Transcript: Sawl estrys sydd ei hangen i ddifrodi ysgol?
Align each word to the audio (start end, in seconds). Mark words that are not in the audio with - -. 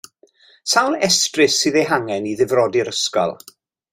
Sawl 0.71 0.95
estrys 1.07 1.59
sydd 1.65 1.77
ei 1.81 1.85
hangen 1.91 2.27
i 2.31 2.33
ddifrodi 2.39 2.83
ysgol? 2.95 3.39